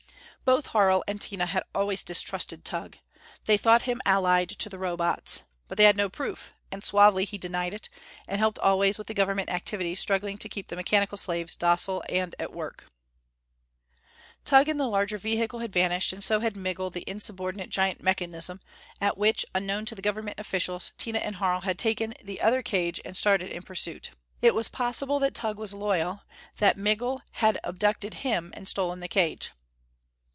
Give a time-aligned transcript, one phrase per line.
[0.43, 2.97] Both Harl and Tina had always distrusted Tugh.
[3.45, 5.43] They thought him allied to the Robots.
[5.69, 7.87] But they had no proof; and suavely he denied it,
[8.27, 12.35] and helped always with the Government activities struggling to keep the mechanical slaves docile and
[12.37, 12.85] at work.
[14.43, 18.59] Tugh and the larger vehicle had vanished, and so had Migul, the insubordinate, giant mechanism
[18.99, 22.99] at which, unknown to the Government officials, Tina and Harl had taken the other cage
[23.05, 24.09] and started in pursuit.
[24.41, 26.23] It was possible that Tugh was loyal;
[26.57, 29.51] that Migul had abducted him and stolen the cage.